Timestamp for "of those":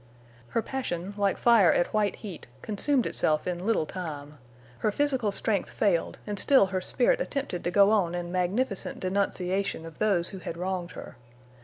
9.85-10.29